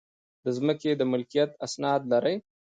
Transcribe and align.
د 0.43 0.45
ځمکې 0.57 0.91
د 0.95 1.01
ملکیت 1.11 1.49
اسناد 1.65 2.01
لرئ؟ 2.11 2.35